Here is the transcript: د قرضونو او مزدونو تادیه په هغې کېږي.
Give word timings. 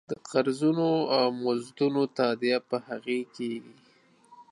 د 0.09 0.11
قرضونو 0.29 0.89
او 1.17 1.27
مزدونو 1.43 2.03
تادیه 2.17 2.59
په 2.69 2.77
هغې 2.87 3.19
کېږي. 3.35 3.75